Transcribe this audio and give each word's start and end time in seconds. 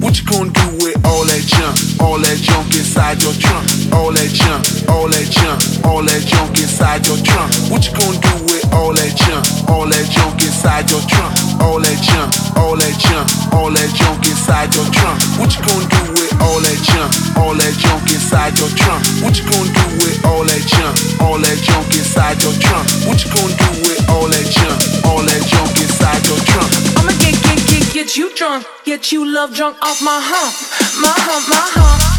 gonna 0.00 0.52
do 0.52 0.66
with 0.78 0.94
all 1.04 1.24
that 1.26 1.42
junk? 1.42 1.74
All 1.98 2.18
that 2.22 2.38
junk 2.38 2.70
inside 2.76 3.18
your 3.22 3.34
trunk. 3.34 3.66
All 3.90 4.12
that 4.12 4.30
junk, 4.30 4.62
all 4.86 5.08
that 5.08 5.26
junk, 5.26 5.58
all 5.84 6.02
that 6.04 6.22
junk 6.22 6.54
inside 6.60 7.02
your 7.08 7.18
trunk. 7.18 7.50
What 7.66 7.82
you 7.82 7.92
gonna 7.98 8.20
do 8.20 8.34
with 8.46 8.62
all 8.72 8.94
that 8.94 9.12
junk? 9.18 9.42
All 9.68 9.86
that 9.90 10.06
junk 10.06 10.38
inside 10.44 10.86
your 10.90 11.02
trunk. 11.10 11.34
All 11.58 11.80
that 11.80 11.98
junk, 11.98 12.30
all 12.54 12.76
that 12.78 12.94
junk, 12.94 13.26
all 13.52 13.70
that 13.74 13.90
junk 13.96 14.22
inside 14.28 14.70
your 14.74 14.86
trunk. 14.94 15.18
What 15.40 15.50
you 15.56 15.62
gonna 15.66 15.90
do 15.90 16.02
with 16.14 16.32
all 16.46 16.60
that 16.62 16.78
junk? 16.86 17.10
All 17.34 17.54
that 17.58 17.74
junk 17.74 18.06
inside 18.12 18.54
your 18.58 18.70
trunk. 18.78 19.02
What 19.24 19.34
you 19.34 19.44
gonna 19.50 19.57
drunk, 28.38 28.64
get 28.84 29.10
you 29.10 29.26
love 29.26 29.52
drunk 29.52 29.76
off 29.82 30.00
my 30.00 30.20
hump, 30.22 30.54
my 31.02 31.12
hump, 31.12 31.48
my 31.48 31.56
hump. 31.74 32.17